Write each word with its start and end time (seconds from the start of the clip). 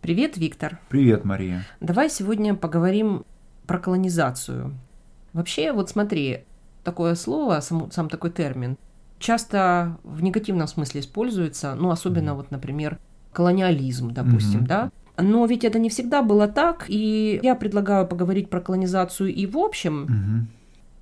Привет, 0.00 0.36
Виктор. 0.36 0.78
Привет, 0.88 1.24
Мария. 1.24 1.64
Давай 1.80 2.08
сегодня 2.08 2.54
поговорим 2.54 3.24
про 3.66 3.78
колонизацию. 3.78 4.74
Вообще, 5.32 5.72
вот 5.72 5.90
смотри, 5.90 6.44
такое 6.84 7.14
слово, 7.14 7.60
сам, 7.60 7.90
сам 7.90 8.08
такой 8.08 8.30
термин, 8.30 8.78
часто 9.18 9.98
в 10.04 10.22
негативном 10.22 10.68
смысле 10.68 11.00
используется, 11.00 11.74
ну, 11.74 11.90
особенно 11.90 12.30
mm-hmm. 12.30 12.34
вот, 12.34 12.50
например, 12.50 12.98
колониализм, 13.32 14.12
допустим, 14.12 14.60
mm-hmm. 14.60 14.66
да. 14.66 14.90
Но 15.18 15.44
ведь 15.46 15.64
это 15.64 15.78
не 15.78 15.90
всегда 15.90 16.22
было 16.22 16.46
так, 16.46 16.86
и 16.88 17.40
я 17.42 17.56
предлагаю 17.56 18.06
поговорить 18.06 18.48
про 18.48 18.60
колонизацию 18.60 19.34
и 19.34 19.46
в 19.46 19.58
общем, 19.58 20.48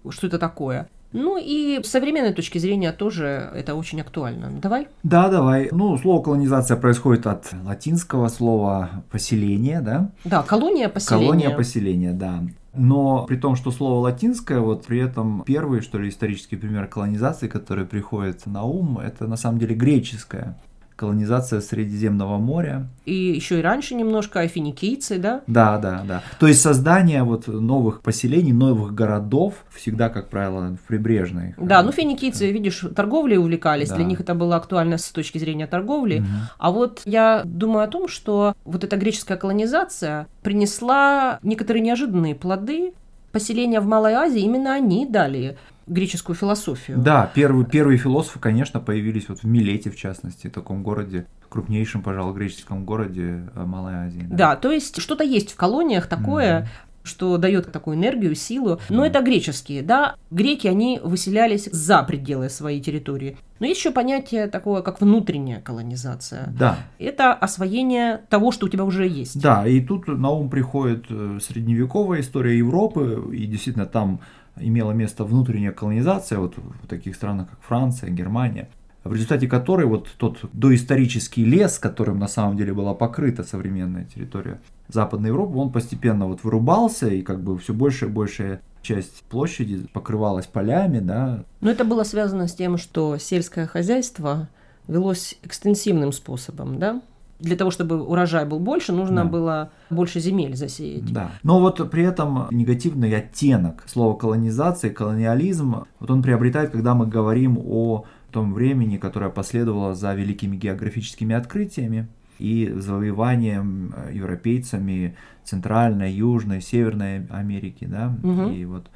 mm-hmm. 0.05 0.11
что 0.11 0.27
это 0.27 0.39
такое. 0.39 0.89
Ну 1.17 1.39
и 1.41 1.83
с 1.83 1.89
современной 1.89 2.35
точки 2.35 2.59
зрения 2.59 2.93
тоже 2.93 3.51
это 3.55 3.75
очень 3.75 4.01
актуально. 4.01 4.51
Давай? 4.61 4.89
Да, 5.03 5.29
давай. 5.29 5.71
Ну, 5.73 5.97
слово 5.97 6.23
колонизация 6.23 6.77
происходит 6.77 7.27
от 7.27 7.53
латинского 7.65 8.29
слова 8.29 9.03
поселение, 9.11 9.81
да? 9.81 10.11
Да, 10.25 10.43
колония 10.43 10.89
поселение. 10.89 11.29
Колония 11.29 11.57
поселение, 11.57 12.13
да. 12.13 12.43
Но 12.75 13.25
при 13.25 13.37
том, 13.37 13.57
что 13.57 13.71
слово 13.71 14.01
латинское, 14.01 14.61
вот 14.61 14.85
при 14.85 15.01
этом 15.01 15.43
первый, 15.47 15.81
что 15.81 15.99
ли, 15.99 16.11
исторический 16.11 16.57
пример 16.57 16.87
колонизации, 16.87 17.49
который 17.49 17.87
приходит 17.87 18.45
на 18.45 18.65
ум, 18.65 18.99
это 18.99 19.27
на 19.27 19.37
самом 19.37 19.59
деле 19.59 19.75
греческое 19.75 20.59
колонизация 20.97 21.61
Средиземного 21.61 22.39
моря. 22.39 22.89
И 23.05 23.15
еще 23.15 23.59
и 23.59 23.63
раньше 23.63 23.95
немножко 23.95 24.41
а 24.41 24.49
финикийцы, 24.49 25.19
да? 25.19 25.43
Да, 25.47 25.79
да, 25.79 26.03
да. 26.07 26.23
То 26.41 26.47
есть 26.47 26.63
создание 26.63 27.23
вот 27.23 27.47
новых 27.47 28.01
поселений, 28.01 28.53
новых 28.53 28.95
городов 28.95 29.55
всегда, 29.71 30.09
как 30.09 30.29
правило, 30.29 30.77
в 30.83 30.89
прибрежной. 30.89 31.55
Да, 31.59 31.83
ну 31.83 31.93
финикийцы, 31.93 32.51
видишь, 32.51 32.85
торговлей 32.95 33.37
увлекались, 33.37 33.91
да. 33.91 33.97
для 33.97 34.05
них 34.05 34.21
это 34.21 34.35
было 34.35 34.57
актуально 34.57 34.97
с 34.99 35.11
точки 35.11 35.39
зрения 35.39 35.67
торговли. 35.67 36.21
Угу. 36.21 36.27
А 36.59 36.71
вот 36.71 37.03
я 37.05 37.43
думаю 37.45 37.85
о 37.85 37.89
том, 37.89 38.09
что 38.09 38.55
вот 38.65 38.83
эта 38.83 38.97
греческая 38.97 39.37
колонизация 39.37 40.27
принесла 40.43 41.39
некоторые 41.43 41.83
неожиданные 41.83 42.35
плоды. 42.35 42.95
Поселения 43.33 43.81
в 43.81 43.87
Малой 43.87 44.15
Азии 44.15 44.41
именно 44.41 44.73
они 44.73 45.05
дали 45.05 45.59
греческую 45.87 46.37
философию. 46.37 46.99
Да, 46.99 47.31
первые, 47.35 47.67
первые 47.67 47.99
философы, 47.99 48.39
конечно, 48.39 48.81
появились 48.81 49.29
вот 49.29 49.41
в 49.41 49.45
Милете, 49.45 49.91
в 49.91 49.97
частности, 49.97 50.49
таком 50.49 50.83
городе, 50.83 51.27
крупнейшем, 51.49 52.03
пожалуй, 52.03 52.35
греческом 52.35 52.85
городе 52.85 53.49
э, 53.55 53.65
Малой 53.65 53.95
Азии. 53.95 54.27
Да, 54.29 54.37
да 54.37 54.57
то 54.57 54.73
есть 54.73 55.01
что-то 55.01 55.25
есть 55.25 55.53
в 55.53 55.57
колониях 55.57 56.07
такое, 56.07 56.63
mm 56.63 56.67
что 57.07 57.39
дает 57.39 57.71
такую 57.71 57.97
энергию, 57.97 58.35
силу. 58.35 58.81
Но 58.89 59.07
это 59.07 59.23
греческие, 59.23 59.83
да. 59.83 60.17
Греки, 60.31 60.67
они 60.67 61.01
выселялись 61.03 61.69
за 61.71 62.03
пределы 62.03 62.51
своей 62.51 62.81
территории. 62.81 63.39
Но 63.61 63.67
есть 63.67 63.81
еще 63.81 63.93
понятие 63.93 64.49
такое, 64.49 64.83
как 64.83 65.01
внутренняя 65.01 65.61
колонизация. 65.61 66.53
Да. 66.59 66.79
Это 66.99 67.33
освоение 67.33 68.23
того, 68.29 68.53
что 68.53 68.67
у 68.67 68.69
тебя 68.69 68.85
уже 68.85 69.07
есть. 69.07 69.41
Да, 69.41 69.67
и 69.67 69.81
тут 69.81 70.09
на 70.09 70.31
ум 70.31 70.51
приходит 70.51 71.07
э, 71.09 71.39
средневековая 71.41 72.21
история 72.21 72.59
Европы, 72.59 73.25
и 73.33 73.47
действительно 73.47 73.87
там 73.87 74.21
имела 74.59 74.93
место 74.93 75.25
внутренняя 75.25 75.73
колонизация 75.73 76.39
вот 76.39 76.57
в 76.57 76.87
таких 76.87 77.17
странах, 77.17 77.51
как 77.51 77.61
Франция, 77.63 78.11
Германия, 78.11 78.69
в 79.05 79.13
результате 79.13 79.47
которой 79.47 79.87
вот 79.87 80.09
тот 80.17 80.41
доисторический 80.53 81.45
лес, 81.45 81.79
которым 81.79 82.19
на 82.19 82.29
самом 82.29 82.57
деле 82.57 82.73
была 82.73 82.95
покрыта 82.95 83.45
современная 83.45 84.05
территория 84.05 84.61
Западной 84.89 85.29
Европы, 85.29 85.59
он 85.59 85.73
постепенно 85.73 86.27
вот 86.27 86.45
вырубался, 86.45 87.09
и 87.09 87.23
как 87.23 87.43
бы 87.43 87.59
все 87.59 87.73
больше 87.73 88.07
и 88.07 88.09
больше 88.09 88.61
часть 88.83 89.23
площади 89.25 89.87
покрывалась 89.93 90.47
полями, 90.47 91.01
да. 91.01 91.45
Но 91.61 91.71
это 91.71 91.85
было 91.85 92.05
связано 92.05 92.47
с 92.47 92.55
тем, 92.55 92.79
что 92.79 93.19
сельское 93.19 93.67
хозяйство 93.67 94.49
велось 94.87 95.39
экстенсивным 95.43 96.13
способом, 96.13 96.79
да? 96.79 97.03
Для 97.39 97.57
того, 97.57 97.71
чтобы 97.71 98.03
урожай 98.03 98.45
был 98.47 98.59
больше, 98.59 98.93
нужно 98.93 99.25
да. 99.25 99.31
было 99.31 99.71
больше 99.91 100.21
земель 100.21 100.57
засеять. 100.57 101.13
Да. 101.13 101.33
Но 101.43 101.61
вот 101.61 101.91
при 101.91 102.05
этом 102.05 102.49
негативный 102.51 103.15
оттенок 103.15 103.85
слова 103.87 104.17
колонизация, 104.17 104.91
колониализм, 104.91 105.85
вот 106.01 106.11
он 106.11 106.23
приобретает, 106.23 106.71
когда 106.71 106.95
мы 106.95 107.07
говорим 107.07 107.59
о 107.59 108.05
том 108.31 108.55
времени, 108.55 108.97
которое 108.97 109.31
последовало 109.31 109.95
за 109.95 110.15
великими 110.15 110.57
географическими 110.57 111.35
открытиями 111.35 112.09
и 112.39 112.73
завоеванием 112.77 113.95
э, 113.97 114.15
европейцами 114.15 115.17
Центральной, 115.45 116.13
Южной, 116.13 116.61
Северной 116.61 117.27
Америки, 117.29 117.87
да, 117.87 118.15
угу. 118.23 118.51
и 118.51 118.65
вот 118.65 118.91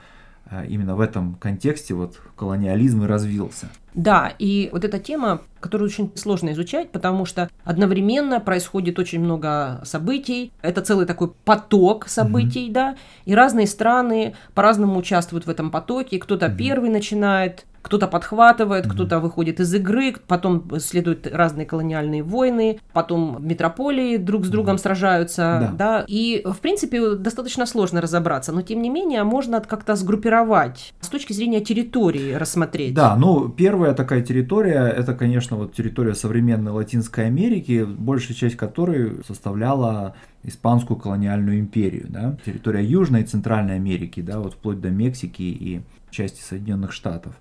а, 0.50 0.64
именно 0.64 0.97
в 0.97 1.00
этом 1.00 1.34
контексте 1.37 1.94
вот 1.94 2.20
колониализм 2.37 3.04
и 3.04 3.06
развился. 3.06 3.70
Да, 3.94 4.32
и 4.38 4.68
вот 4.72 4.84
эта 4.84 4.98
тема, 4.98 5.42
которую 5.60 5.88
очень 5.88 6.12
сложно 6.14 6.50
изучать, 6.52 6.90
потому 6.90 7.24
что 7.24 7.48
одновременно 7.64 8.40
происходит 8.40 8.98
очень 8.98 9.20
много 9.20 9.80
событий, 9.84 10.52
это 10.62 10.80
целый 10.80 11.06
такой 11.06 11.32
поток 11.44 12.08
событий, 12.08 12.68
mm-hmm. 12.68 12.72
да, 12.72 12.96
и 13.24 13.34
разные 13.34 13.66
страны 13.66 14.34
по-разному 14.54 14.98
участвуют 14.98 15.46
в 15.46 15.50
этом 15.50 15.70
потоке, 15.70 16.18
кто-то 16.18 16.46
mm-hmm. 16.46 16.56
первый 16.56 16.90
начинает, 16.90 17.66
кто-то 17.82 18.08
подхватывает, 18.08 18.86
mm-hmm. 18.86 18.90
кто-то 18.90 19.20
выходит 19.20 19.60
из 19.60 19.74
игры, 19.74 20.14
потом 20.26 20.70
следуют 20.80 21.26
разные 21.26 21.66
колониальные 21.66 22.22
войны, 22.22 22.78
потом 22.92 23.38
метрополии 23.40 24.16
друг 24.16 24.44
с 24.44 24.48
другом 24.48 24.76
mm-hmm. 24.76 24.82
сражаются, 24.82 25.72
да. 25.72 25.98
да, 25.98 26.04
и 26.06 26.42
в 26.44 26.58
принципе 26.58 27.14
достаточно 27.14 27.66
сложно 27.66 28.00
разобраться, 28.00 28.52
но 28.52 28.62
тем 28.62 28.82
не 28.82 28.90
менее 28.90 29.24
можно 29.24 29.60
как-то 29.60 29.96
сгруппировать 29.96 30.94
с 31.00 31.08
точки 31.08 31.32
зрения 31.32 31.60
территории 31.60 32.34
рассмотреть. 32.34 32.94
Да, 32.94 33.16
ну 33.16 33.48
первая 33.80 33.94
такая 33.94 34.20
территория, 34.20 34.88
это, 34.88 35.14
конечно, 35.14 35.56
вот 35.56 35.72
территория 35.72 36.14
современной 36.14 36.70
Латинской 36.70 37.24
Америки, 37.24 37.86
большая 37.88 38.36
часть 38.36 38.56
которой 38.58 39.24
составляла 39.26 40.14
испанскую 40.42 40.98
колониальную 40.98 41.60
империю, 41.60 42.04
да, 42.10 42.36
территория 42.44 42.84
Южной 42.84 43.22
и 43.22 43.24
Центральной 43.24 43.76
Америки, 43.76 44.20
да, 44.20 44.38
вот 44.38 44.52
вплоть 44.52 44.82
до 44.82 44.90
Мексики 44.90 45.40
и 45.40 45.80
части 46.10 46.42
Соединенных 46.42 46.92
Штатов. 46.92 47.32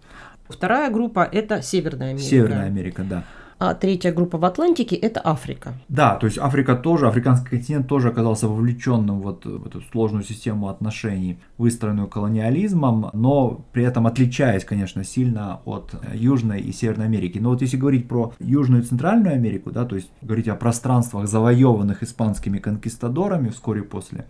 Вторая 0.47 0.89
группа– 0.89 1.27
это 1.31 1.61
Северная 1.61 2.11
Америка. 2.11 2.29
Северная 2.29 2.67
Америка, 2.67 3.03
да. 3.03 3.25
А 3.59 3.73
третья 3.73 4.13
группа 4.13 4.37
в 4.37 4.45
Атлантике– 4.45 4.95
это 5.01 5.19
Африка. 5.21 5.73
Да, 5.89 6.15
то 6.15 6.27
есть 6.27 6.37
Африка 6.37 6.77
тоже, 6.77 7.09
африканский 7.09 7.49
континент 7.49 7.89
тоже 7.89 8.07
оказался 8.07 8.47
вовлеченным 8.47 9.19
вот 9.19 9.45
в 9.45 9.67
эту 9.67 9.81
сложную 9.81 10.23
систему 10.23 10.69
отношений, 10.69 11.39
выстроенную 11.57 12.07
колониализмом, 12.07 13.09
но 13.11 13.65
при 13.73 13.83
этом 13.83 14.07
отличаясь, 14.07 14.63
конечно, 14.63 15.03
сильно 15.03 15.59
от 15.65 15.93
Южной 16.13 16.61
и 16.61 16.71
Северной 16.71 17.07
Америки. 17.07 17.37
Но 17.37 17.49
вот 17.49 17.61
если 17.61 17.75
говорить 17.75 18.07
про 18.07 18.33
Южную 18.39 18.81
и 18.81 18.85
Центральную 18.85 19.35
Америку, 19.35 19.71
да, 19.71 19.83
то 19.83 19.97
есть 19.97 20.09
говорить 20.21 20.47
о 20.47 20.55
пространствах, 20.55 21.27
завоеванных 21.27 22.01
испанскими 22.01 22.59
конкистадорами 22.59 23.49
вскоре 23.49 23.83
после 23.83 24.25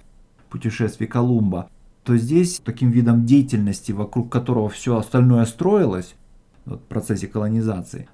путешествий 0.50 1.06
Колумба, 1.06 1.70
то 2.04 2.18
здесь 2.18 2.60
таким 2.66 2.90
видом 2.90 3.28
деятельности, 3.28 3.92
вокруг 3.92 4.32
которого 4.32 4.70
все 4.70 4.98
остальное 4.98 5.46
строилось, 5.46 6.16
в 6.66 6.78
процессе 6.78 7.28
колонизации, 7.28 8.08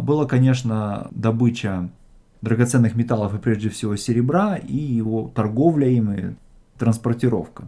было, 0.00 0.26
конечно, 0.26 1.08
добыча 1.10 1.90
драгоценных 2.40 2.94
металлов 2.94 3.34
и 3.34 3.38
прежде 3.38 3.68
всего 3.68 3.96
серебра 3.96 4.56
и 4.56 4.76
его 4.76 5.30
торговля 5.34 5.88
им 5.88 6.12
и 6.12 6.34
транспортировка. 6.78 7.64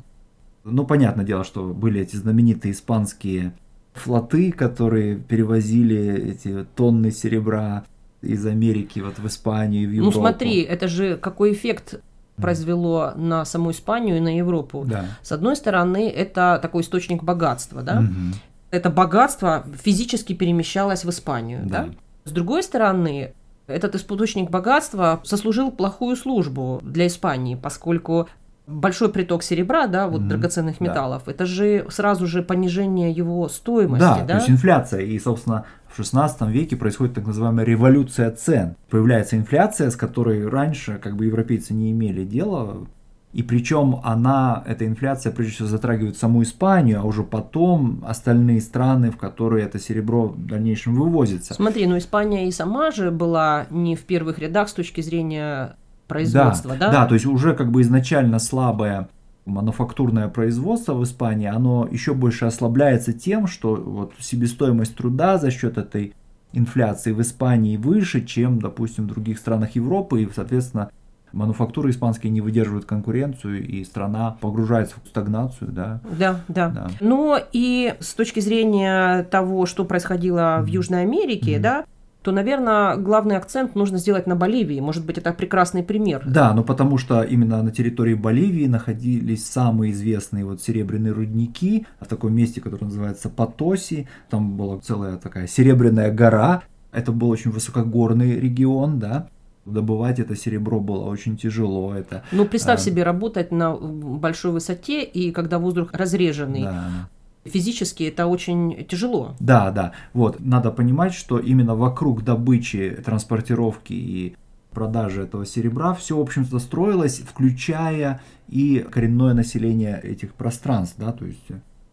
Ну, 0.64 0.84
понятное 0.84 1.24
дело, 1.24 1.44
что 1.44 1.68
были 1.68 2.00
эти 2.00 2.16
знаменитые 2.16 2.72
испанские 2.72 3.52
флоты, 3.94 4.52
которые 4.52 5.16
перевозили 5.16 6.32
эти 6.32 6.64
тонны 6.76 7.10
серебра 7.10 7.84
из 8.22 8.44
Америки 8.46 9.00
вот 9.00 9.18
в 9.18 9.26
Испанию 9.26 9.84
и 9.84 9.86
в 9.86 9.90
ну, 9.90 9.96
Европу. 9.96 10.18
Ну 10.18 10.22
смотри, 10.22 10.60
это 10.60 10.88
же 10.88 11.16
какой 11.16 11.52
эффект 11.52 12.00
произвело 12.36 13.12
на 13.16 13.44
саму 13.44 13.70
Испанию 13.70 14.16
и 14.16 14.20
на 14.20 14.36
Европу. 14.36 14.84
Да. 14.86 15.04
С 15.22 15.32
одной 15.32 15.56
стороны, 15.56 16.08
это 16.08 16.58
такой 16.62 16.82
источник 16.82 17.22
богатства, 17.22 17.82
да? 17.82 18.00
Угу. 18.00 18.36
Это 18.70 18.90
богатство 18.90 19.66
физически 19.82 20.32
перемещалось 20.32 21.04
в 21.04 21.10
Испанию, 21.10 21.62
да? 21.66 21.84
да? 21.84 21.90
С 22.24 22.32
другой 22.32 22.62
стороны, 22.62 23.34
этот 23.66 23.94
источник 23.94 24.50
богатства 24.50 25.20
сослужил 25.24 25.70
плохую 25.70 26.16
службу 26.16 26.80
для 26.82 27.06
Испании, 27.06 27.54
поскольку 27.54 28.28
большой 28.66 29.10
приток 29.10 29.42
серебра, 29.42 29.86
да, 29.86 30.06
вот 30.06 30.22
mm-hmm. 30.22 30.28
драгоценных 30.28 30.80
металлов, 30.80 31.24
да. 31.26 31.32
это 31.32 31.46
же 31.46 31.86
сразу 31.90 32.26
же 32.26 32.42
понижение 32.42 33.10
его 33.10 33.48
стоимости, 33.48 34.00
да, 34.00 34.20
да? 34.20 34.26
то 34.26 34.34
есть 34.36 34.50
инфляция. 34.50 35.00
И, 35.00 35.18
собственно, 35.18 35.64
в 35.88 35.96
16 35.96 36.42
веке 36.48 36.76
происходит 36.76 37.14
так 37.14 37.26
называемая 37.26 37.64
революция 37.64 38.30
цен. 38.30 38.76
Появляется 38.88 39.36
инфляция, 39.36 39.90
с 39.90 39.96
которой 39.96 40.48
раньше 40.48 40.98
как 41.02 41.16
бы 41.16 41.26
европейцы 41.26 41.74
не 41.74 41.90
имели 41.90 42.24
дела, 42.24 42.86
и 43.32 43.44
причем 43.44 44.00
она, 44.02 44.64
эта 44.66 44.86
инфляция, 44.86 45.32
прежде 45.32 45.54
всего, 45.54 45.68
затрагивает 45.68 46.16
саму 46.16 46.42
Испанию, 46.42 47.00
а 47.00 47.04
уже 47.04 47.22
потом 47.22 48.02
остальные 48.04 48.60
страны, 48.60 49.12
в 49.12 49.16
которые 49.16 49.64
это 49.66 49.78
серебро 49.78 50.28
в 50.28 50.46
дальнейшем 50.46 50.96
вывозится. 50.96 51.54
Смотри, 51.54 51.86
ну 51.86 51.96
Испания 51.96 52.48
и 52.48 52.50
сама 52.50 52.90
же 52.90 53.12
была 53.12 53.66
не 53.70 53.94
в 53.94 54.00
первых 54.00 54.40
рядах 54.40 54.68
с 54.68 54.72
точки 54.72 55.00
зрения 55.00 55.76
производства, 56.08 56.72
да? 56.72 56.86
Да, 56.86 56.92
да 56.92 57.06
то 57.06 57.14
есть 57.14 57.26
уже 57.26 57.54
как 57.54 57.70
бы 57.70 57.82
изначально 57.82 58.40
слабое 58.40 59.08
мануфактурное 59.46 60.28
производство 60.28 60.94
в 60.94 61.04
Испании, 61.04 61.46
оно 61.46 61.88
еще 61.90 62.14
больше 62.14 62.46
ослабляется 62.46 63.12
тем, 63.12 63.46
что 63.46 63.76
вот 63.76 64.12
себестоимость 64.18 64.96
труда 64.96 65.38
за 65.38 65.52
счет 65.52 65.78
этой 65.78 66.14
инфляции 66.52 67.12
в 67.12 67.20
Испании 67.20 67.76
выше, 67.76 68.24
чем, 68.24 68.58
допустим, 68.58 69.04
в 69.04 69.08
других 69.08 69.38
странах 69.38 69.76
Европы, 69.76 70.22
и, 70.22 70.28
соответственно, 70.34 70.90
мануфактуры 71.32 71.90
испанские 71.90 72.30
не 72.30 72.40
выдерживают 72.40 72.84
конкуренцию, 72.84 73.66
и 73.66 73.84
страна 73.84 74.36
погружается 74.40 74.96
в 75.02 75.08
стагнацию, 75.08 75.70
да. 75.70 76.00
Да, 76.18 76.40
да. 76.48 76.68
да. 76.68 76.90
Но 77.00 77.38
и 77.52 77.94
с 78.00 78.14
точки 78.14 78.40
зрения 78.40 79.24
того, 79.24 79.66
что 79.66 79.84
происходило 79.84 80.58
mm-hmm. 80.58 80.62
в 80.62 80.66
Южной 80.66 81.02
Америке, 81.02 81.56
mm-hmm. 81.56 81.60
да, 81.60 81.84
то, 82.22 82.32
наверное, 82.32 82.96
главный 82.96 83.36
акцент 83.36 83.74
нужно 83.74 83.98
сделать 83.98 84.26
на 84.26 84.36
Боливии. 84.36 84.78
Может 84.80 85.06
быть, 85.06 85.16
это 85.16 85.32
прекрасный 85.32 85.82
пример. 85.82 86.22
Да, 86.26 86.52
ну 86.52 86.62
потому 86.62 86.98
что 86.98 87.22
именно 87.22 87.62
на 87.62 87.70
территории 87.70 88.14
Боливии 88.14 88.66
находились 88.66 89.46
самые 89.46 89.92
известные 89.92 90.44
вот 90.44 90.60
серебряные 90.60 91.12
рудники 91.12 91.86
в 91.98 92.06
таком 92.06 92.34
месте, 92.34 92.60
которое 92.60 92.86
называется 92.86 93.30
Потоси. 93.30 94.06
Там 94.28 94.56
была 94.56 94.78
целая 94.80 95.16
такая 95.16 95.46
серебряная 95.46 96.12
гора. 96.12 96.62
Это 96.92 97.12
был 97.12 97.30
очень 97.30 97.52
высокогорный 97.52 98.38
регион, 98.38 98.98
да. 98.98 99.28
Добывать 99.66 100.18
это 100.18 100.34
серебро 100.36 100.80
было 100.80 101.04
очень 101.04 101.36
тяжело. 101.36 101.94
Это, 101.94 102.24
ну, 102.32 102.46
представь 102.46 102.80
а... 102.80 102.82
себе 102.82 103.02
работать 103.02 103.52
на 103.52 103.74
большой 103.74 104.52
высоте, 104.52 105.02
и 105.02 105.32
когда 105.32 105.58
воздух 105.58 105.90
разреженный. 105.92 106.62
Да 106.62 107.08
физически 107.44 108.04
это 108.04 108.26
очень 108.26 108.84
тяжело. 108.86 109.34
Да, 109.40 109.70
да. 109.70 109.92
Вот, 110.12 110.40
надо 110.40 110.70
понимать, 110.70 111.14
что 111.14 111.38
именно 111.38 111.74
вокруг 111.74 112.22
добычи, 112.22 113.00
транспортировки 113.04 113.92
и 113.92 114.36
продажи 114.72 115.22
этого 115.22 115.46
серебра 115.46 115.94
все, 115.94 116.16
в 116.16 116.20
общем-то, 116.20 116.58
строилось, 116.58 117.18
включая 117.18 118.20
и 118.48 118.86
коренное 118.90 119.34
население 119.34 120.00
этих 120.02 120.34
пространств, 120.34 120.96
да, 120.98 121.12
то 121.12 121.24
есть 121.24 121.46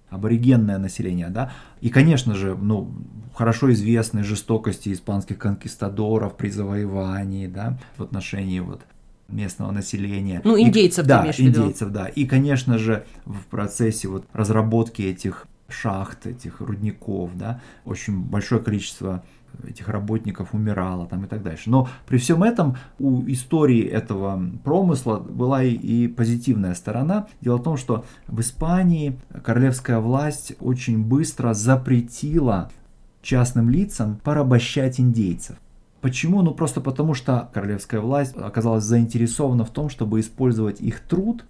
аборигенное 0.10 0.78
население, 0.78 1.30
да, 1.30 1.52
и, 1.82 1.90
конечно 1.90 2.36
же, 2.36 2.56
ну, 2.56 2.92
хорошо 3.34 3.72
известны 3.74 4.24
жестокости 4.24 4.92
испанских 4.94 5.38
конкистадоров 5.38 6.38
при 6.38 6.50
завоевании, 6.50 7.48
да, 7.48 7.78
в 7.98 8.04
отношении 8.04 8.60
вот 8.60 8.82
местного 9.28 9.72
населения. 9.72 10.42
Ну, 10.44 10.60
индейцев, 10.60 11.06
и, 11.06 11.08
да, 11.08 11.32
индейцев, 11.38 11.90
да. 11.92 12.08
И, 12.08 12.26
конечно 12.26 12.78
же, 12.78 13.06
в 13.26 13.46
процессе 13.46 14.08
вот 14.08 14.26
разработки 14.34 15.02
этих 15.02 15.48
шахт, 15.70 16.26
этих 16.26 16.62
рудников, 16.62 17.38
да, 17.38 17.62
очень 17.86 18.18
большое 18.20 18.62
количество 18.62 19.24
этих 19.68 19.88
работников 19.90 20.54
умирало 20.54 21.08
там 21.08 21.26
и 21.26 21.28
так 21.28 21.44
дальше. 21.44 21.70
Но 21.70 21.88
при 22.08 22.18
всем 22.18 22.44
этом 22.44 22.78
у 23.00 23.24
истории 23.28 23.84
этого 23.84 24.42
промысла 24.64 25.18
была 25.18 25.64
и, 25.64 25.74
и 25.74 26.08
позитивная 26.08 26.74
сторона. 26.74 27.28
Дело 27.42 27.58
в 27.58 27.64
том, 27.64 27.78
что 27.78 28.06
в 28.28 28.40
Испании 28.42 29.20
королевская 29.44 30.00
власть 30.00 30.54
очень 30.60 31.04
быстро 31.04 31.54
запретила 31.54 32.70
частным 33.22 33.70
лицам 33.70 34.20
порабощать 34.24 35.00
индейцев. 35.00 35.58
Почему? 36.02 36.42
Ну 36.42 36.54
просто 36.54 36.80
потому, 36.80 37.14
что 37.14 37.50
королевская 37.54 38.00
власть 38.00 38.36
оказалась 38.38 38.84
заинтересована 38.84 39.66
в 39.66 39.72
том, 39.72 39.90
чтобы 39.90 40.20
использовать 40.20 40.80
их 40.80 41.00
труд 41.02 41.46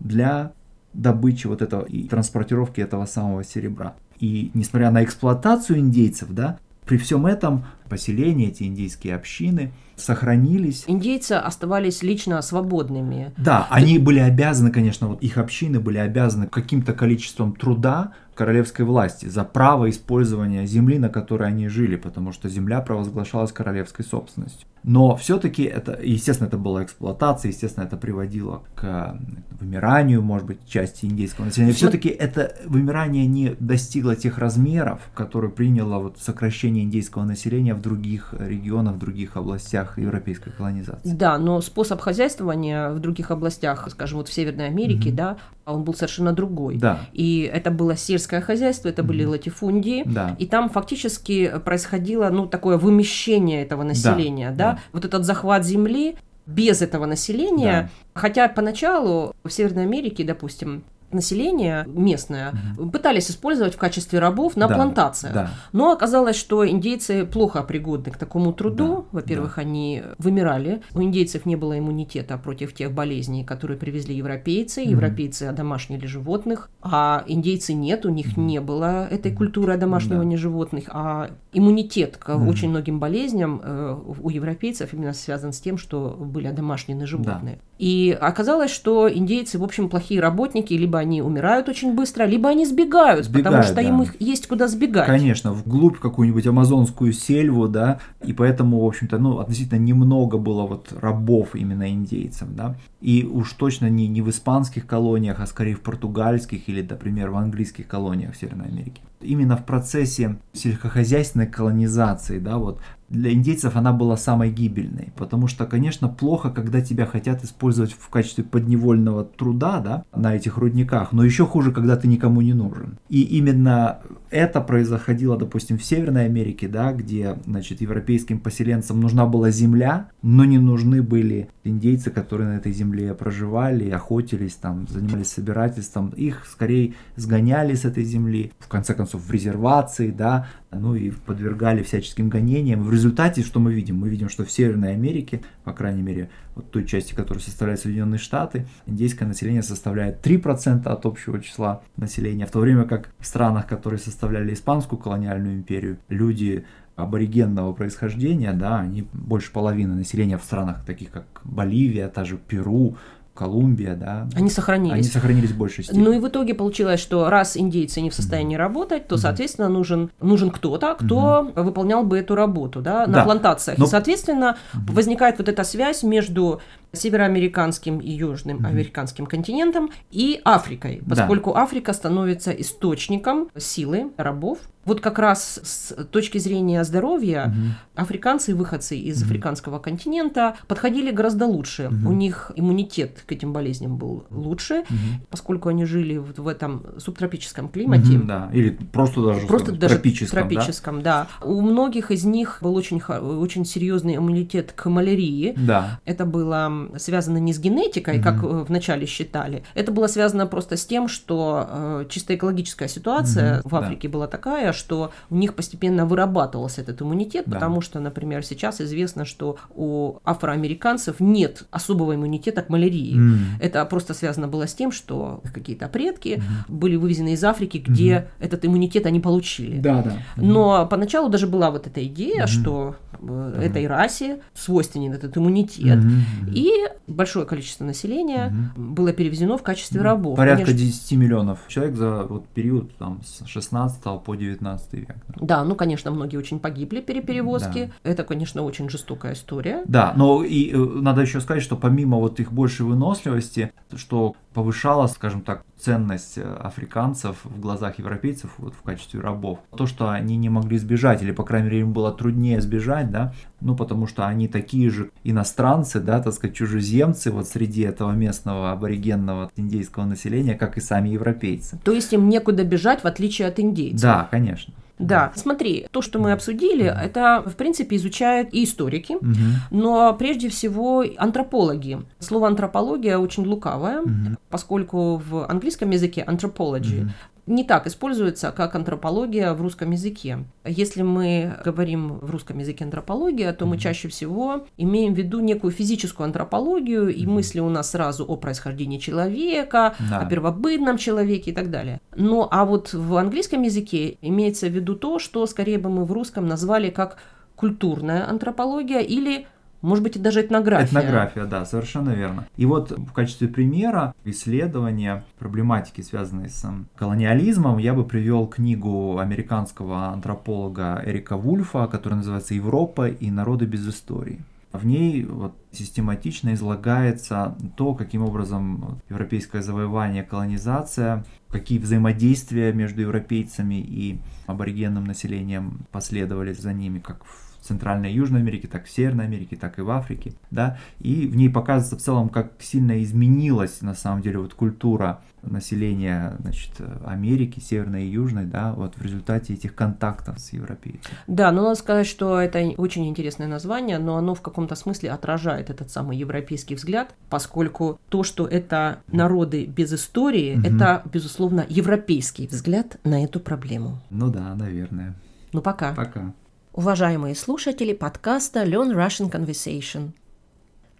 для 0.00 0.52
добычи 0.92 1.46
вот 1.46 1.62
этого 1.62 1.84
и 1.84 2.08
транспортировки 2.08 2.80
этого 2.80 3.06
самого 3.06 3.44
серебра. 3.44 3.94
И 4.18 4.50
несмотря 4.54 4.90
на 4.90 5.04
эксплуатацию 5.04 5.78
индейцев, 5.78 6.30
да, 6.30 6.58
при 6.90 6.96
всем 6.96 7.24
этом 7.24 7.66
поселения, 7.90 8.48
эти 8.48 8.62
индейские 8.62 9.14
общины 9.14 9.72
сохранились. 9.96 10.84
Индейцы 10.86 11.32
оставались 11.32 12.02
лично 12.02 12.40
свободными. 12.40 13.32
Да, 13.36 13.66
они 13.68 13.98
были 13.98 14.20
обязаны, 14.20 14.70
конечно, 14.70 15.08
вот 15.08 15.22
их 15.22 15.36
общины 15.36 15.78
были 15.78 15.98
обязаны 15.98 16.46
каким-то 16.46 16.94
количеством 16.94 17.54
труда 17.54 18.12
королевской 18.34 18.86
власти 18.86 19.26
за 19.26 19.44
право 19.44 19.90
использования 19.90 20.64
земли, 20.64 20.98
на 20.98 21.10
которой 21.10 21.48
они 21.48 21.68
жили, 21.68 21.96
потому 21.96 22.32
что 22.32 22.48
земля 22.48 22.80
провозглашалась 22.80 23.52
королевской 23.52 24.02
собственностью. 24.02 24.66
Но 24.82 25.14
все-таки 25.16 25.64
это, 25.64 25.98
естественно, 26.02 26.48
это 26.48 26.56
была 26.56 26.82
эксплуатация, 26.84 27.50
естественно, 27.50 27.84
это 27.84 27.98
приводило 27.98 28.62
к 28.74 29.18
вымиранию, 29.60 30.22
может 30.22 30.46
быть, 30.46 30.66
части 30.66 31.04
индейского 31.04 31.44
населения. 31.44 31.74
Все-таки 31.74 32.08
это 32.08 32.56
вымирание 32.64 33.26
не 33.26 33.56
достигло 33.60 34.16
тех 34.16 34.38
размеров, 34.38 35.00
которые 35.14 35.50
приняло 35.50 35.98
вот 35.98 36.16
сокращение 36.18 36.84
индейского 36.84 37.24
населения 37.24 37.74
в 37.74 37.79
других 37.80 38.34
регионах, 38.38 38.94
в 38.94 38.98
других 38.98 39.36
областях 39.36 39.98
европейской 39.98 40.50
колонизации. 40.50 41.10
Да, 41.10 41.38
но 41.38 41.60
способ 41.60 42.00
хозяйствования 42.00 42.90
в 42.90 42.98
других 42.98 43.30
областях, 43.30 43.88
скажем, 43.90 44.18
вот 44.18 44.28
в 44.28 44.32
Северной 44.32 44.66
Америке, 44.66 45.10
mm-hmm. 45.10 45.14
да, 45.14 45.36
он 45.64 45.84
был 45.84 45.94
совершенно 45.94 46.32
другой. 46.32 46.76
Да. 46.76 47.00
И 47.12 47.50
это 47.52 47.70
было 47.70 47.96
сельское 47.96 48.40
хозяйство, 48.40 48.88
это 48.88 49.02
mm-hmm. 49.02 49.06
были 49.06 49.24
латифундии, 49.24 50.02
да. 50.06 50.36
и 50.38 50.46
там 50.46 50.68
фактически 50.68 51.52
происходило, 51.64 52.28
ну, 52.30 52.46
такое 52.46 52.76
вымещение 52.76 53.62
этого 53.62 53.82
населения, 53.82 54.50
да, 54.50 54.72
да? 54.72 54.78
вот 54.92 55.04
этот 55.04 55.24
захват 55.24 55.64
земли 55.64 56.16
без 56.46 56.82
этого 56.82 57.06
населения, 57.06 57.90
да. 58.14 58.20
хотя 58.20 58.48
поначалу 58.48 59.34
в 59.44 59.50
Северной 59.50 59.84
Америке, 59.84 60.24
допустим, 60.24 60.82
население 61.12 61.84
местное 61.86 62.54
угу. 62.76 62.90
пытались 62.90 63.30
использовать 63.30 63.74
в 63.74 63.78
качестве 63.78 64.18
рабов 64.18 64.56
на 64.56 64.68
да, 64.68 64.74
плантациях. 64.74 65.34
Да. 65.34 65.50
Но 65.72 65.92
оказалось, 65.92 66.36
что 66.36 66.68
индейцы 66.68 67.24
плохо 67.24 67.62
пригодны 67.62 68.12
к 68.12 68.16
такому 68.16 68.52
труду. 68.52 69.06
Да, 69.12 69.18
Во-первых, 69.18 69.56
да. 69.56 69.62
они 69.62 70.02
вымирали. 70.18 70.82
У 70.94 71.02
индейцев 71.02 71.46
не 71.46 71.56
было 71.56 71.78
иммунитета 71.78 72.38
против 72.38 72.74
тех 72.74 72.92
болезней, 72.92 73.44
которые 73.44 73.78
привезли 73.78 74.14
европейцы. 74.14 74.82
Угу. 74.82 74.90
Европейцы 74.90 75.44
одомашнили 75.44 76.06
животных, 76.06 76.70
а 76.82 77.24
индейцы 77.26 77.72
нет, 77.72 78.06
у 78.06 78.10
них 78.10 78.32
угу. 78.32 78.40
не 78.40 78.60
было 78.60 79.06
этой 79.06 79.34
культуры 79.34 79.74
одомашнивания 79.74 80.36
да. 80.36 80.42
животных. 80.42 80.84
А 80.88 81.30
иммунитет 81.52 82.16
к 82.16 82.34
угу. 82.34 82.48
очень 82.48 82.70
многим 82.70 83.00
болезням 83.00 83.60
э, 83.62 83.96
у 84.20 84.28
европейцев 84.30 84.94
именно 84.94 85.12
связан 85.12 85.52
с 85.52 85.60
тем, 85.60 85.78
что 85.78 86.16
были 86.18 86.46
одомашнены 86.46 87.06
животные. 87.06 87.56
Да. 87.56 87.62
И 87.78 88.16
оказалось, 88.20 88.70
что 88.70 89.10
индейцы, 89.12 89.58
в 89.58 89.64
общем, 89.64 89.88
плохие 89.88 90.20
работники, 90.20 90.74
либо 90.74 90.99
они 91.00 91.22
умирают 91.22 91.68
очень 91.68 91.94
быстро, 91.94 92.24
либо 92.24 92.48
они 92.48 92.64
сбегают, 92.64 93.26
сбегают 93.26 93.44
потому 93.44 93.62
что 93.62 93.74
да. 93.74 93.82
им 93.82 94.02
их 94.02 94.20
есть 94.20 94.46
куда 94.46 94.68
сбегать. 94.68 95.06
Конечно, 95.06 95.52
вглубь 95.52 95.98
какую-нибудь 95.98 96.46
амазонскую 96.46 97.12
сельву, 97.12 97.68
да, 97.68 97.98
и 98.24 98.32
поэтому, 98.32 98.80
в 98.80 98.86
общем-то, 98.86 99.18
ну, 99.18 99.38
относительно 99.38 99.78
немного 99.78 100.38
было 100.38 100.66
вот 100.66 100.92
рабов 100.92 101.54
именно 101.54 101.90
индейцам, 101.90 102.54
да, 102.54 102.76
и 103.00 103.24
уж 103.24 103.52
точно 103.54 103.90
не, 103.90 104.06
не 104.08 104.22
в 104.22 104.30
испанских 104.30 104.86
колониях, 104.86 105.40
а 105.40 105.46
скорее 105.46 105.74
в 105.74 105.80
португальских 105.80 106.68
или, 106.68 106.82
например, 106.82 107.30
в 107.30 107.36
английских 107.36 107.88
колониях 107.88 108.34
в 108.34 108.36
Северной 108.36 108.66
Америке. 108.68 109.02
Именно 109.20 109.56
в 109.56 109.66
процессе 109.66 110.38
сельскохозяйственной 110.52 111.46
колонизации, 111.46 112.38
да, 112.38 112.58
вот 112.58 112.80
для 113.10 113.32
индейцев 113.32 113.74
она 113.74 113.92
была 113.92 114.16
самой 114.16 114.50
гибельной, 114.52 115.12
потому 115.16 115.48
что, 115.48 115.66
конечно, 115.66 116.08
плохо, 116.08 116.50
когда 116.50 116.80
тебя 116.80 117.06
хотят 117.06 117.42
использовать 117.44 117.92
в 117.92 118.08
качестве 118.08 118.44
подневольного 118.44 119.24
труда, 119.24 119.80
да, 119.80 120.04
на 120.14 120.36
этих 120.36 120.56
рудниках, 120.56 121.12
но 121.12 121.24
еще 121.24 121.44
хуже, 121.44 121.72
когда 121.72 121.96
ты 121.96 122.06
никому 122.06 122.40
не 122.40 122.54
нужен. 122.54 122.98
И 123.08 123.22
именно 123.22 123.98
это 124.30 124.60
происходило, 124.60 125.36
допустим, 125.36 125.76
в 125.76 125.84
Северной 125.84 126.26
Америке, 126.26 126.68
да, 126.68 126.92
где, 126.92 127.36
значит, 127.46 127.80
европейским 127.80 128.38
поселенцам 128.38 129.00
нужна 129.00 129.26
была 129.26 129.50
земля, 129.50 130.08
но 130.22 130.44
не 130.44 130.58
нужны 130.58 131.02
были 131.02 131.48
индейцы, 131.64 132.12
которые 132.12 132.50
на 132.50 132.56
этой 132.58 132.70
земле 132.70 133.12
проживали, 133.14 133.90
охотились, 133.90 134.54
там, 134.54 134.86
занимались 134.88 135.32
собирательством. 135.32 136.10
Их 136.10 136.46
скорее 136.46 136.94
сгоняли 137.16 137.74
с 137.74 137.84
этой 137.84 138.04
земли, 138.04 138.52
в 138.60 138.68
конце 138.68 138.94
концов, 138.94 139.09
в 139.18 139.30
резервации, 139.30 140.10
да, 140.10 140.48
ну 140.70 140.94
и 140.94 141.10
подвергали 141.10 141.82
всяческим 141.82 142.28
гонениям. 142.28 142.82
В 142.82 142.92
результате, 142.92 143.42
что 143.42 143.60
мы 143.60 143.72
видим? 143.72 143.98
Мы 143.98 144.08
видим, 144.08 144.28
что 144.28 144.44
в 144.44 144.50
Северной 144.50 144.92
Америке, 144.92 145.40
по 145.64 145.72
крайней 145.72 146.02
мере, 146.02 146.30
вот 146.54 146.70
той 146.70 146.84
части, 146.84 147.14
которая 147.14 147.42
составляет 147.42 147.80
Соединенные 147.80 148.18
Штаты, 148.18 148.66
индейское 148.86 149.26
население 149.26 149.62
составляет 149.62 150.24
3% 150.26 150.86
от 150.86 151.06
общего 151.06 151.40
числа 151.40 151.82
населения, 151.96 152.46
в 152.46 152.50
то 152.50 152.60
время 152.60 152.84
как 152.84 153.10
в 153.18 153.26
странах, 153.26 153.66
которые 153.66 153.98
составляли 153.98 154.52
Испанскую 154.52 154.98
колониальную 155.00 155.54
империю, 155.54 155.98
люди 156.08 156.64
аборигенного 156.96 157.72
происхождения, 157.72 158.52
да, 158.52 158.80
они 158.80 159.06
больше 159.12 159.52
половины 159.52 159.94
населения 159.94 160.38
в 160.38 160.44
странах 160.44 160.84
таких 160.84 161.10
как 161.10 161.24
Боливия, 161.44 162.08
та 162.08 162.24
же 162.24 162.36
Перу, 162.36 162.96
Колумбия, 163.40 163.94
да. 163.94 164.28
Они 164.36 164.50
сохранились. 164.50 164.92
Они 164.92 165.02
сохранились 165.02 165.52
в 165.52 165.56
большей 165.56 165.82
степени. 165.82 166.04
Ну 166.04 166.12
и 166.12 166.18
в 166.18 166.28
итоге 166.28 166.52
получилось, 166.52 167.00
что 167.00 167.30
раз 167.30 167.56
индейцы 167.56 168.02
не 168.02 168.10
в 168.10 168.14
состоянии 168.14 168.54
mm-hmm. 168.54 168.60
работать, 168.60 169.08
то, 169.08 169.16
соответственно, 169.16 169.70
нужен, 169.70 170.10
нужен 170.20 170.50
кто-то, 170.50 170.94
кто 170.94 171.50
mm-hmm. 171.54 171.62
выполнял 171.62 172.04
бы 172.04 172.18
эту 172.18 172.34
работу, 172.34 172.82
да, 172.82 173.06
на 173.06 173.14
да. 173.14 173.24
плантациях. 173.24 173.78
Но... 173.78 173.86
И, 173.86 173.88
соответственно, 173.88 174.58
mm-hmm. 174.74 174.92
возникает 174.92 175.38
вот 175.38 175.48
эта 175.48 175.64
связь 175.64 176.02
между 176.02 176.60
североамериканским 176.92 177.98
и 177.98 178.10
южным 178.10 178.58
mm-hmm. 178.58 178.66
американским 178.66 179.26
континентом 179.26 179.90
и 180.10 180.40
Африкой, 180.44 181.02
поскольку 181.08 181.52
да. 181.52 181.62
Африка 181.62 181.92
становится 181.92 182.50
источником 182.50 183.48
силы 183.56 184.10
рабов, 184.16 184.58
вот 184.84 185.00
как 185.00 185.18
раз 185.18 185.60
с 185.62 185.94
точки 186.06 186.38
зрения 186.38 186.82
здоровья 186.84 187.48
угу. 187.48 188.02
африканцы 188.02 188.52
и 188.52 188.54
выходцы 188.54 188.96
из 188.96 189.20
угу. 189.20 189.26
африканского 189.26 189.78
континента 189.78 190.56
подходили 190.66 191.10
гораздо 191.10 191.46
лучше. 191.46 191.88
Угу. 191.88 192.08
У 192.08 192.12
них 192.12 192.50
иммунитет 192.56 193.22
к 193.26 193.32
этим 193.32 193.52
болезням 193.52 193.98
был 193.98 194.24
лучше, 194.30 194.80
угу. 194.80 195.26
поскольку 195.28 195.68
они 195.68 195.84
жили 195.84 196.16
вот 196.16 196.38
в 196.38 196.48
этом 196.48 196.84
субтропическом 196.98 197.68
климате. 197.68 198.18
Угу, 198.18 198.26
да, 198.26 198.50
или 198.52 198.70
просто 198.70 199.22
даже, 199.22 199.46
просто 199.46 199.72
даже 199.72 199.96
тропическом, 199.96 200.48
тропическом 200.48 201.02
да? 201.02 201.28
да. 201.40 201.46
У 201.46 201.60
многих 201.60 202.10
из 202.10 202.24
них 202.24 202.58
был 202.62 202.74
очень, 202.74 203.02
очень 203.02 203.66
серьезный 203.66 204.16
иммунитет 204.16 204.72
к 204.72 204.88
малярии. 204.88 205.54
Да. 205.56 206.00
Это 206.06 206.24
было 206.24 206.79
связано 206.96 207.38
не 207.38 207.52
с 207.52 207.58
генетикой, 207.58 208.18
mm-hmm. 208.18 208.22
как 208.22 208.42
э, 208.42 208.64
вначале 208.68 209.06
считали. 209.06 209.62
Это 209.74 209.92
было 209.92 210.06
связано 210.06 210.46
просто 210.46 210.76
с 210.76 210.84
тем, 210.84 211.08
что 211.08 211.66
э, 211.68 212.04
чисто 212.08 212.34
экологическая 212.34 212.88
ситуация 212.88 213.58
mm-hmm. 213.58 213.68
в 213.68 213.76
Африке 213.76 214.08
да. 214.08 214.12
была 214.12 214.26
такая, 214.26 214.72
что 214.72 215.12
у 215.30 215.36
них 215.36 215.54
постепенно 215.54 216.06
вырабатывался 216.06 216.80
этот 216.82 217.02
иммунитет, 217.02 217.44
да. 217.46 217.54
потому 217.54 217.80
что, 217.80 218.00
например, 218.00 218.44
сейчас 218.44 218.80
известно, 218.80 219.24
что 219.24 219.56
у 219.74 220.18
афроамериканцев 220.24 221.20
нет 221.20 221.64
особого 221.70 222.14
иммунитета 222.14 222.62
к 222.62 222.68
малярии. 222.68 223.16
Mm-hmm. 223.16 223.60
Это 223.60 223.84
просто 223.84 224.14
связано 224.14 224.48
было 224.48 224.66
с 224.66 224.74
тем, 224.74 224.92
что 224.92 225.42
какие-то 225.52 225.88
предки 225.88 226.28
mm-hmm. 226.28 226.72
были 226.72 226.96
вывезены 226.96 227.32
из 227.34 227.44
Африки, 227.44 227.78
где 227.78 228.12
mm-hmm. 228.12 228.44
этот 228.44 228.64
иммунитет 228.64 229.06
они 229.06 229.20
получили. 229.20 229.78
Да, 229.78 230.02
да. 230.02 230.12
Но 230.36 230.86
поначалу 230.86 231.28
даже 231.28 231.46
была 231.46 231.70
вот 231.70 231.86
эта 231.86 232.04
идея, 232.06 232.44
mm-hmm. 232.44 232.46
что 232.46 232.96
mm-hmm. 233.12 233.60
этой 233.60 233.86
расе 233.86 234.40
свойственен 234.54 235.12
этот 235.12 235.36
иммунитет, 235.36 235.98
mm-hmm. 235.98 236.52
и 236.52 236.69
большое 237.06 237.46
количество 237.46 237.84
населения 237.84 238.52
mm-hmm. 238.76 238.94
было 238.94 239.12
перевезено 239.12 239.56
в 239.58 239.62
качестве 239.62 240.00
mm-hmm. 240.00 240.04
рабов. 240.04 240.36
Порядка 240.36 240.66
Конечно. 240.66 240.86
10 240.86 241.12
миллионов 241.12 241.58
человек 241.68 241.96
за 241.96 242.24
вот 242.24 242.46
период 242.48 242.94
там, 242.96 243.20
с 243.24 243.46
16 243.46 244.02
по 244.24 244.34
19 244.34 244.92
век. 244.94 245.16
Да, 245.36 245.64
ну, 245.64 245.74
конечно, 245.74 246.10
многие 246.10 246.36
очень 246.36 246.60
погибли 246.60 247.00
при 247.00 247.20
перевозке. 247.20 247.92
Да. 248.04 248.10
Это, 248.10 248.24
конечно, 248.24 248.62
очень 248.62 248.88
жестокая 248.88 249.34
история. 249.34 249.82
Да, 249.86 250.12
но 250.16 250.42
и 250.42 250.70
э, 250.72 250.76
надо 250.76 251.22
еще 251.22 251.40
сказать, 251.40 251.62
что 251.62 251.76
помимо 251.76 252.18
вот 252.18 252.40
их 252.40 252.52
большей 252.52 252.86
выносливости, 252.86 253.72
что 253.96 254.34
повышало, 254.52 255.06
скажем 255.06 255.42
так, 255.42 255.64
ценность 255.78 256.36
э, 256.36 256.42
африканцев 256.42 257.38
в 257.44 257.60
глазах 257.60 257.98
европейцев 257.98 258.50
вот 258.58 258.74
в 258.74 258.82
качестве 258.82 259.20
рабов. 259.20 259.60
То, 259.76 259.86
что 259.86 260.10
они 260.10 260.36
не 260.36 260.48
могли 260.48 260.78
сбежать, 260.78 261.22
или, 261.22 261.30
по 261.30 261.44
крайней 261.44 261.68
мере, 261.68 261.80
им 261.80 261.92
было 261.92 262.12
труднее 262.12 262.60
сбежать, 262.60 263.10
да, 263.10 263.32
ну, 263.60 263.76
потому 263.76 264.06
что 264.06 264.26
они 264.26 264.48
такие 264.48 264.90
же 264.90 265.10
иностранцы, 265.24 266.00
да, 266.00 266.20
так 266.20 266.34
сказать, 266.34 266.56
чужеземцы 266.56 267.30
вот 267.30 267.46
среди 267.46 267.82
этого 267.82 268.12
местного 268.12 268.72
аборигенного 268.72 269.50
индейского 269.56 270.04
населения, 270.04 270.54
как 270.54 270.76
и 270.76 270.80
сами 270.80 271.10
европейцы. 271.10 271.78
То 271.84 271.92
есть 271.92 272.12
им 272.12 272.28
некуда 272.28 272.64
бежать, 272.64 273.02
в 273.02 273.06
отличие 273.06 273.48
от 273.48 273.60
индейцев? 273.60 274.00
Да, 274.00 274.28
конечно. 274.30 274.74
Да, 275.00 275.32
смотри, 275.34 275.86
то, 275.90 276.02
что 276.02 276.18
мы 276.18 276.32
обсудили, 276.32 276.84
это, 276.84 277.42
в 277.44 277.56
принципе, 277.56 277.96
изучают 277.96 278.50
и 278.52 278.64
историки, 278.64 279.14
угу. 279.14 279.34
но 279.70 280.14
прежде 280.14 280.48
всего 280.50 281.04
антропологи. 281.16 282.00
Слово 282.18 282.48
антропология 282.48 283.16
очень 283.16 283.46
лукавое, 283.46 284.02
угу. 284.02 284.36
поскольку 284.50 285.16
в 285.16 285.50
английском 285.50 285.90
языке 285.90 286.24
anthropology 286.26 287.04
угу 287.04 287.10
не 287.46 287.64
так 287.64 287.86
используется, 287.86 288.52
как 288.52 288.74
антропология 288.74 289.52
в 289.54 289.60
русском 289.60 289.90
языке. 289.90 290.44
Если 290.64 291.02
мы 291.02 291.56
говорим 291.64 292.18
в 292.18 292.30
русском 292.30 292.58
языке 292.58 292.84
антропология, 292.84 293.52
то 293.52 293.66
мы 293.66 293.78
чаще 293.78 294.08
всего 294.08 294.66
имеем 294.76 295.14
в 295.14 295.18
виду 295.18 295.40
некую 295.40 295.72
физическую 295.72 296.24
антропологию, 296.24 297.08
и 297.08 297.26
мысли 297.26 297.60
у 297.60 297.68
нас 297.68 297.90
сразу 297.90 298.24
о 298.24 298.36
происхождении 298.36 298.98
человека, 298.98 299.94
да. 300.10 300.20
о 300.20 300.26
первобытном 300.26 300.96
человеке 300.96 301.50
и 301.50 301.54
так 301.54 301.70
далее. 301.70 302.00
Но 302.14 302.48
а 302.50 302.64
вот 302.64 302.92
в 302.92 303.16
английском 303.16 303.62
языке 303.62 304.18
имеется 304.20 304.66
в 304.68 304.70
виду 304.70 304.94
то, 304.94 305.18
что 305.18 305.46
скорее 305.46 305.78
бы 305.78 305.90
мы 305.90 306.04
в 306.04 306.12
русском 306.12 306.46
назвали 306.46 306.90
как 306.90 307.16
культурная 307.56 308.28
антропология 308.28 309.00
или 309.00 309.46
может 309.82 310.04
быть, 310.04 310.16
и 310.16 310.18
даже 310.18 310.42
этнография. 310.42 310.86
Этнография, 310.86 311.44
да, 311.46 311.64
совершенно 311.64 312.10
верно. 312.10 312.46
И 312.56 312.66
вот 312.66 312.90
в 312.90 313.12
качестве 313.12 313.48
примера 313.48 314.14
исследования 314.24 315.24
проблематики, 315.38 316.00
связанной 316.02 316.48
с 316.48 316.64
колониализмом, 316.96 317.78
я 317.78 317.94
бы 317.94 318.04
привел 318.04 318.46
книгу 318.46 319.18
американского 319.18 320.08
антрополога 320.08 321.02
Эрика 321.04 321.36
Вульфа, 321.36 321.86
которая 321.86 322.18
называется 322.18 322.54
«Европа 322.54 323.08
и 323.08 323.30
народы 323.30 323.64
без 323.64 323.88
истории». 323.88 324.40
В 324.72 324.86
ней 324.86 325.24
вот 325.24 325.56
систематично 325.72 326.54
излагается 326.54 327.56
то, 327.76 327.94
каким 327.94 328.22
образом 328.22 329.00
европейское 329.08 329.62
завоевание, 329.62 330.22
колонизация, 330.22 331.24
какие 331.48 331.80
взаимодействия 331.80 332.72
между 332.72 333.00
европейцами 333.00 333.80
и 333.80 334.20
аборигенным 334.46 335.06
населением 335.06 335.80
последовали 335.90 336.52
за 336.52 336.72
ними, 336.72 337.00
как 337.00 337.24
в 337.60 337.66
Центральной 337.66 338.12
и 338.12 338.14
Южной 338.14 338.40
Америке, 338.40 338.68
так 338.68 338.84
и 338.84 338.88
в 338.88 338.90
Северной 338.90 339.26
Америке, 339.26 339.56
так 339.56 339.78
и 339.78 339.82
в 339.82 339.90
Африке, 339.90 340.32
да, 340.50 340.78
и 341.00 341.26
в 341.26 341.36
ней 341.36 341.48
показывается 341.48 341.96
в 341.96 342.00
целом, 342.00 342.28
как 342.28 342.52
сильно 342.58 343.02
изменилась 343.02 343.82
на 343.82 343.94
самом 343.94 344.22
деле 344.22 344.38
вот 344.38 344.54
культура 344.54 345.20
населения 345.42 346.36
значит, 346.40 346.72
Америки, 347.04 347.60
Северной 347.60 348.04
и 348.04 348.10
Южной, 348.10 348.44
да, 348.44 348.72
вот 348.72 348.96
в 348.96 349.02
результате 349.02 349.54
этих 349.54 349.74
контактов 349.74 350.38
с 350.38 350.52
европейцами. 350.52 351.14
Да, 351.26 351.50
но 351.50 351.62
надо 351.62 351.74
сказать, 351.76 352.06
что 352.06 352.38
это 352.38 352.60
очень 352.76 353.08
интересное 353.08 353.46
название, 353.46 353.98
но 353.98 354.16
оно 354.16 354.34
в 354.34 354.42
каком-то 354.42 354.74
смысле 354.74 355.10
отражает 355.10 355.70
этот 355.70 355.90
самый 355.90 356.16
европейский 356.16 356.74
взгляд, 356.74 357.14
поскольку 357.28 357.98
то, 358.08 358.22
что 358.22 358.46
это 358.46 359.00
народы 359.10 359.66
без 359.66 359.92
истории, 359.92 360.56
угу. 360.56 360.66
это, 360.66 361.02
безусловно, 361.12 361.64
европейский 361.68 362.46
взгляд 362.46 362.98
на 363.04 363.24
эту 363.24 363.40
проблему. 363.40 363.98
Ну 364.10 364.30
да, 364.30 364.54
наверное. 364.54 365.14
Ну 365.52 365.62
пока. 365.62 365.94
Пока 365.94 366.32
уважаемые 366.72 367.34
слушатели 367.34 367.92
подкаста 367.92 368.62
Learn 368.62 368.94
Russian 368.94 369.28
Conversation. 369.30 370.12